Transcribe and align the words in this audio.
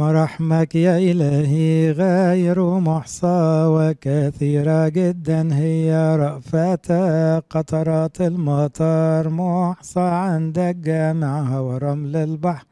مراحمك 0.00 0.74
يا 0.74 0.98
إلهي 0.98 1.90
غير 1.90 2.58
محصى 2.88 3.64
وكثيرة 3.74 4.88
جدا 4.88 5.54
هي 5.54 6.16
رأفتك 6.16 7.44
قطرات 7.50 8.20
المطر 8.20 9.28
محصى 9.28 10.00
عندك 10.00 10.76
جامعها 10.76 11.60
ورمل 11.60 12.16
البحر. 12.16 12.64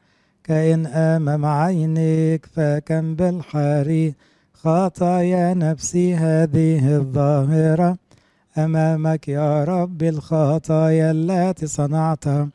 كائن 0.45 0.87
أمام 0.87 1.45
عينيك 1.46 2.46
فكم 2.46 3.14
بالحري 3.14 4.15
خطايا 4.54 5.54
نفسي 5.54 6.15
هذه 6.15 6.97
الظاهرة. 6.97 7.97
أمامك 8.58 9.29
يا 9.29 9.65
رب 9.65 10.03
الخطايا 10.03 11.10
التي 11.10 11.67
صنعتها. 11.67 12.49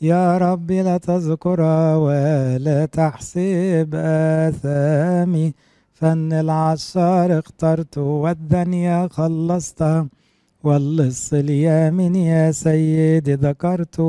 يا 0.00 0.38
رب 0.38 0.72
لا 0.72 0.96
تذكرها 0.98 1.96
ولا 1.96 2.86
تحسب 2.92 3.90
آثامي. 3.94 5.54
فن 5.94 6.32
العشار 6.32 7.38
اخترت 7.38 7.98
والدنيا 7.98 9.08
خلصتها 9.10 10.06
واللص 10.64 11.32
اليمين 11.32 12.14
يا 12.16 12.52
سيدي 12.52 13.34
ذكرت. 13.34 14.00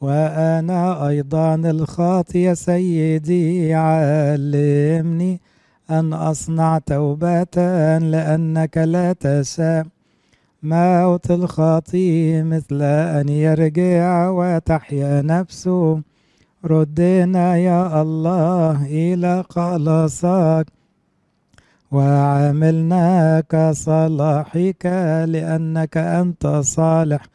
وأنا 0.00 1.08
أيضا 1.08 1.54
الخاطي 1.54 2.42
يا 2.42 2.54
سيدي 2.54 3.74
علمني 3.74 5.40
أن 5.90 6.12
أصنع 6.12 6.78
توبة 6.78 7.56
لأنك 7.98 8.78
لا 8.78 9.12
تشاء. 9.12 9.86
موت 10.62 11.30
الخاطي 11.30 12.42
مثل 12.42 12.82
أن 12.82 13.28
يرجع 13.28 14.28
وتحيا 14.28 15.22
نفسه. 15.22 16.00
ردنا 16.64 17.56
يا 17.56 18.02
الله 18.02 18.86
إلى 18.86 19.44
خلاصك 19.50 20.66
وعاملنا 21.92 23.40
كصلاحك 23.48 24.86
لأنك 25.26 25.96
أنت 25.96 26.46
صالح 26.46 27.26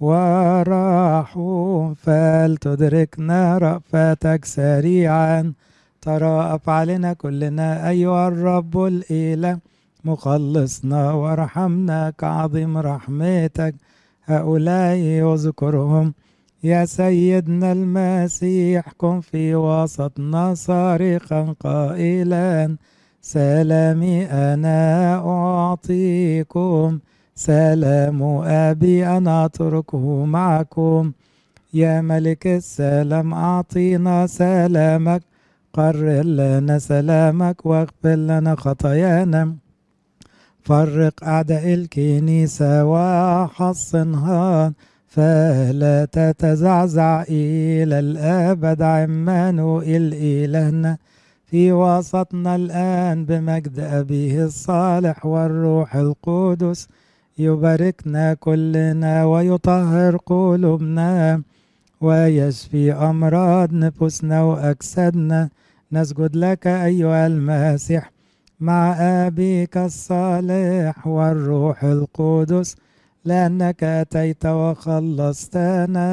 ورحوم 0.00 1.94
فلتدركنا 1.94 3.58
رأفتك 3.58 4.44
سريعا. 4.44 5.52
ترى 6.02 6.54
أفعالنا 6.54 7.12
كلنا 7.12 7.88
أيها 7.88 8.28
الرب 8.28 8.84
الإله. 8.84 9.58
مخلصنا 10.04 11.12
وارحمنا 11.12 12.10
كعظيم 12.10 12.78
رحمتك. 12.78 13.74
هؤلاء 14.24 14.96
يذكرهم 14.96 16.14
يا 16.64 16.84
سيدنا 16.84 17.72
المسيح 17.72 18.92
كن 18.96 19.20
في 19.20 19.54
وسطنا 19.54 20.54
صارخا 20.54 21.54
قائلا. 21.60 22.76
سلامي 23.22 24.24
أنا 24.26 25.16
أعطيكم. 25.26 26.98
سلام 27.34 28.22
أبي 28.44 29.06
أنا 29.06 29.44
أتركه 29.44 30.24
معكم. 30.24 31.12
يا 31.74 32.00
ملك 32.00 32.46
السلام 32.46 33.34
أعطينا 33.34 34.26
سلامك. 34.26 35.22
قرر 35.72 36.22
لنا 36.22 36.78
سلامك 36.78 37.66
واغفر 37.66 38.14
لنا 38.14 38.54
خطايانا. 38.54 39.63
فرق 40.64 41.24
أعداء 41.24 41.74
الكنيسة 41.74 42.84
وحصنها 42.84 44.72
فلا 45.06 46.04
تتزعزع 46.12 47.22
إلى 47.22 47.98
الأبد 47.98 48.82
عمانوئيل 48.82 50.14
إلهنا 50.14 50.98
في 51.46 51.72
وسطنا 51.72 52.56
الآن 52.56 53.24
بمجد 53.24 53.80
أبيه 53.80 54.44
الصالح 54.44 55.26
والروح 55.26 55.96
القدس 55.96 56.88
يباركنا 57.38 58.34
كلنا 58.34 59.24
ويطهر 59.24 60.16
قلوبنا 60.16 61.42
ويشفي 62.00 62.92
أمراض 62.92 63.72
نفوسنا 63.72 64.42
وأجسادنا. 64.42 65.48
نسجد 65.92 66.36
لك 66.36 66.66
أيها 66.66 67.26
المسيح. 67.26 68.13
مع 68.60 68.92
أبيك 69.26 69.76
الصالح 69.76 71.06
والروح 71.06 71.84
القدس 71.84 72.76
لأنك 73.24 73.84
أتيت 73.84 74.46
وخلصتنا. 74.46 76.06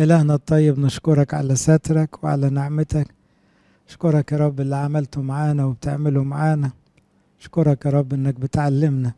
إلهنا 0.00 0.34
الطيب 0.34 0.78
نشكرك 0.78 1.34
على 1.34 1.56
سترك 1.56 2.24
وعلى 2.24 2.50
نعمتك. 2.50 3.14
أشكرك 3.88 4.32
يا 4.32 4.36
رب 4.38 4.60
اللي 4.60 4.76
عملته 4.76 5.22
معانا 5.22 5.64
وبتعمله 5.64 6.22
معانا. 6.24 6.70
أشكرك 7.40 7.86
يا 7.86 7.90
رب 7.90 8.12
إنك 8.12 8.34
بتعلمنا 8.34 9.12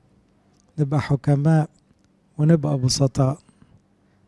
نبقى 0.78 1.00
حكماء 1.00 1.68
ونبقى 2.38 2.78
بسطاء. 2.78 3.38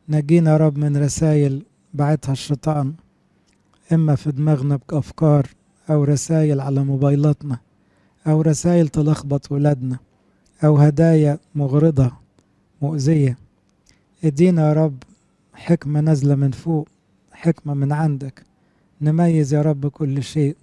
نجينا 0.09 0.51
يا 0.53 0.57
رب 0.57 0.79
من 0.79 0.97
رسائل 0.97 1.63
بعتها 1.95 2.33
الشيطان 2.33 2.95
إما 3.93 4.15
في 4.15 4.33
دماغنا 4.33 4.79
بأفكار 4.89 5.47
أو 5.91 6.05
رسائل 6.05 6.61
على 6.61 6.85
موبايلاتنا 6.85 7.59
أو 8.27 8.41
رسائل 8.41 8.89
تلخبط 8.89 9.53
ولادنا 9.53 9.99
أو 10.65 10.77
هدايا 10.77 11.39
مغرضة 11.55 12.13
مؤذية. 12.83 13.39
ادينا 14.25 14.69
يا 14.69 14.73
رب 14.73 15.03
حكمة 15.55 16.01
نازلة 16.01 16.35
من 16.35 16.51
فوق 16.51 16.89
حكمة 17.33 17.75
من 17.75 17.93
عندك 17.93 18.43
نميز 19.01 19.55
يا 19.55 19.63
رب 19.63 19.87
كل 19.87 20.23
شيء. 20.23 20.57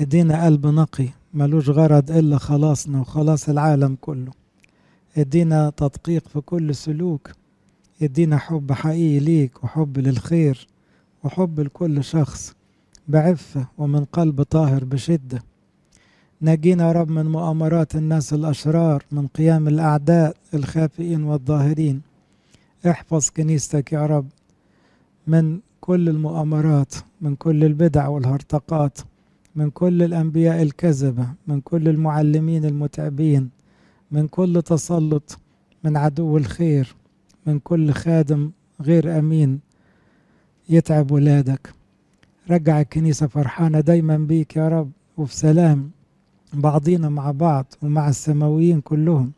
ادينا 0.00 0.44
قلب 0.44 0.66
نقي 0.66 1.08
ملوش 1.34 1.68
غرض 1.68 2.10
إلا 2.10 2.38
خلاصنا 2.38 3.00
وخلاص 3.00 3.48
العالم 3.48 3.96
كله. 4.00 4.32
ادينا 5.16 5.72
تدقيق 5.76 6.28
في 6.28 6.40
كل 6.40 6.74
سلوك. 6.74 7.30
ادينا 8.02 8.38
حب 8.38 8.72
حقيقي 8.72 9.18
ليك 9.18 9.64
وحب 9.64 9.98
للخير 9.98 10.68
وحب 11.24 11.60
لكل 11.60 12.04
شخص. 12.04 12.55
بعفة 13.08 13.66
ومن 13.78 14.04
قلب 14.04 14.42
طاهر 14.42 14.84
بشدة. 14.84 15.42
نجينا 16.42 16.86
يا 16.86 16.92
رب 16.92 17.10
من 17.10 17.26
مؤامرات 17.26 17.96
الناس 17.96 18.32
الأشرار 18.32 19.04
من 19.12 19.26
قيام 19.26 19.68
الأعداء 19.68 20.36
الخافئين 20.54 21.22
والظاهرين. 21.22 22.02
احفظ 22.86 23.30
كنيستك 23.30 23.92
يا 23.92 24.06
رب 24.06 24.26
من 25.26 25.60
كل 25.80 26.08
المؤامرات 26.08 26.94
من 27.20 27.36
كل 27.36 27.64
البدع 27.64 28.08
والهرطقات 28.08 28.98
من 29.56 29.70
كل 29.70 30.02
الأنبياء 30.02 30.62
الكذبة 30.62 31.26
من 31.46 31.60
كل 31.60 31.88
المعلمين 31.88 32.64
المتعبين 32.64 33.50
من 34.10 34.28
كل 34.28 34.62
تسلط 34.62 35.38
من 35.84 35.96
عدو 35.96 36.36
الخير 36.36 36.94
من 37.46 37.58
كل 37.58 37.92
خادم 37.92 38.50
غير 38.80 39.18
أمين 39.18 39.60
يتعب 40.68 41.10
ولادك. 41.10 41.75
رجع 42.50 42.80
الكنيسة 42.80 43.26
فرحانة 43.26 43.80
دايما 43.80 44.16
بيك 44.16 44.56
يا 44.56 44.68
رب 44.68 44.90
وفي 45.16 45.36
سلام 45.36 45.90
بعضينا 46.54 47.08
مع 47.08 47.30
بعض 47.30 47.66
ومع 47.82 48.08
السماويين 48.08 48.80
كلهم. 48.80 49.32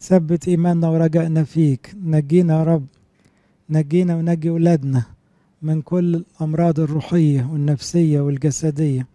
ثبت 0.00 0.48
إيماننا 0.48 0.88
ورجائنا 0.88 1.44
فيك. 1.44 1.94
نجينا 2.04 2.58
يا 2.58 2.64
رب 2.64 2.86
نجينا 3.70 4.16
ونجي 4.16 4.50
ولادنا 4.50 5.02
من 5.62 5.82
كل 5.82 6.14
الأمراض 6.14 6.80
الروحية 6.80 7.48
والنفسية 7.52 8.20
والجسدية. 8.20 9.06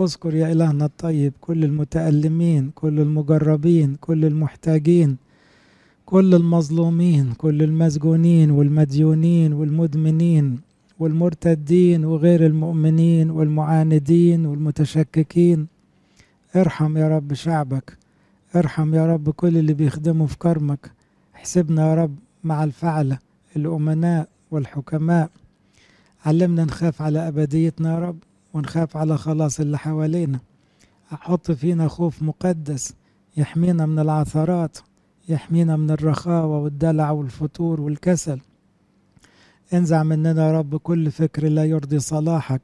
اذكر 0.00 0.34
يا 0.34 0.52
إلهنا 0.52 0.84
الطيب 0.84 1.32
كل 1.40 1.64
المتألمين 1.64 2.70
كل 2.74 3.00
المجربين 3.00 3.96
كل 4.00 4.24
المحتاجين 4.24 5.16
كل 6.06 6.34
المظلومين 6.34 7.32
كل 7.32 7.62
المسجونين 7.62 8.50
والمديونين 8.50 9.52
والمدمنين. 9.52 10.67
والمرتدين 10.98 12.04
وغير 12.04 12.46
المؤمنين 12.46 13.30
والمعاندين 13.30 14.46
والمتشككين. 14.46 15.66
ارحم 16.56 16.96
يا 16.96 17.08
رب 17.08 17.34
شعبك. 17.34 17.98
ارحم 18.56 18.94
يا 18.94 19.06
رب 19.06 19.30
كل 19.30 19.56
اللي 19.56 19.74
بيخدموا 19.74 20.26
في 20.26 20.38
كرمك. 20.38 20.90
احسبنا 21.34 21.90
يا 21.90 21.94
رب 21.94 22.16
مع 22.44 22.64
الفعلة 22.64 23.18
الأمناء 23.56 24.28
والحكماء. 24.50 25.30
علمنا 26.26 26.64
نخاف 26.64 27.02
على 27.02 27.28
أبديتنا 27.28 27.94
يا 27.94 27.98
رب 27.98 28.18
ونخاف 28.54 28.96
على 28.96 29.18
خلاص 29.18 29.60
اللي 29.60 29.78
حوالينا. 29.78 30.40
أحط 31.12 31.50
فينا 31.50 31.88
خوف 31.88 32.22
مقدس 32.22 32.94
يحمينا 33.36 33.86
من 33.86 33.98
العثرات 33.98 34.78
يحمينا 35.28 35.76
من 35.76 35.90
الرخاوة 35.90 36.58
والدلع 36.58 37.10
والفتور 37.10 37.80
والكسل. 37.80 38.40
انزع 39.74 40.02
مننا 40.02 40.46
يا 40.46 40.52
رب 40.58 40.76
كل 40.76 41.10
فكر 41.10 41.48
لا 41.48 41.64
يرضي 41.64 41.98
صلاحك. 41.98 42.60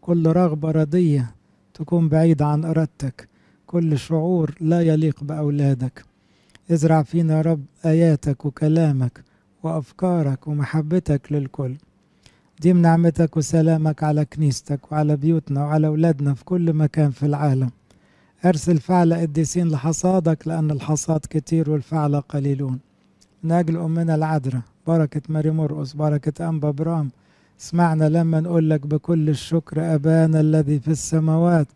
كل 0.00 0.26
رغبة 0.26 0.70
ردية 0.70 1.34
تكون 1.74 2.08
بعيدة 2.08 2.46
عن 2.46 2.64
إرادتك. 2.64 3.28
كل 3.66 3.98
شعور 3.98 4.54
لا 4.60 4.80
يليق 4.80 5.24
بأولادك. 5.24 6.04
ازرع 6.70 7.02
فينا 7.02 7.36
يا 7.36 7.42
رب 7.42 7.64
آياتك 7.84 8.44
وكلامك 8.44 9.24
وأفكارك 9.62 10.48
ومحبتك 10.48 11.32
للكل. 11.32 11.76
ديم 12.60 12.82
نعمتك 12.82 13.36
وسلامك 13.36 14.02
على 14.02 14.24
كنيستك 14.24 14.92
وعلى 14.92 15.16
بيوتنا 15.16 15.64
وعلى 15.64 15.86
أولادنا 15.86 16.34
في 16.34 16.44
كل 16.44 16.72
مكان 16.72 17.10
في 17.10 17.26
العالم. 17.26 17.70
أرسل 18.44 18.78
فعل 18.78 19.14
قديسين 19.14 19.68
لحصادك 19.68 20.48
لأن 20.48 20.70
الحصاد 20.70 21.20
كتير 21.30 21.70
والفعل 21.70 22.20
قليلون. 22.20 22.78
من 23.42 23.52
أجل 23.52 23.76
أمنا 23.76 24.14
العذراء. 24.14 24.62
بركة 24.88 25.22
ماري 25.28 25.50
مرقس 25.50 25.92
بركة 25.92 26.48
أنبا 26.48 26.70
برام 26.70 27.08
اسمعنا 27.60 28.08
لما 28.08 28.40
نقول 28.40 28.70
لك 28.70 28.86
بكل 28.86 29.28
الشكر 29.28 29.94
أبانا 29.94 30.40
الذي 30.40 30.80
في 30.80 30.88
السماوات. 30.88 31.68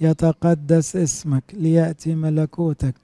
يتقدس 0.00 0.96
اسمك 0.96 1.44
ليأتي 1.52 2.14
ملكوتك 2.14 2.94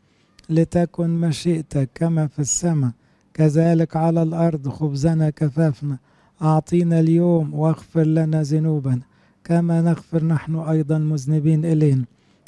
لتكن 0.50 1.11
مشيئتك 1.20 1.88
كما 1.94 2.26
في 2.26 2.38
السماء. 2.38 2.90
كذلك 3.34 3.96
على 3.96 4.22
الأرض 4.22 4.69
خبزنا 4.69 5.31
كفافنا. 5.31 5.99
أعطينا 6.43 7.00
اليوم 7.00 7.55
واغفر 7.55 8.06
لنا 8.19 8.43
ذنوبنا 8.43 9.02
كما 9.44 9.81
نغفر 9.81 10.25
نحن 10.25 10.56
أيضا 10.56 10.99
مذنبين 10.99 11.64
إلينا. 11.64 12.05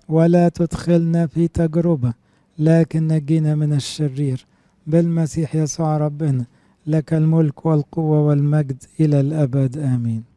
ولا 0.08 0.48
تدخلنا 0.48 1.26
في 1.26 1.48
تجربة 1.48 2.12
لكن 2.58 3.08
نجينا 3.08 3.54
من 3.54 3.72
الشرير. 3.72 4.46
بالمسيح 4.86 5.54
يسوع 5.54 5.96
ربنا. 5.96 6.44
لك 6.86 7.14
الملك 7.14 7.66
والقوة 7.66 8.20
والمجد 8.26 8.82
إلى 9.00 9.20
الأبد 9.20 9.78
آمين. 9.78 10.35